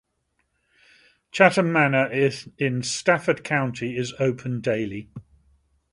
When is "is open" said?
3.95-4.59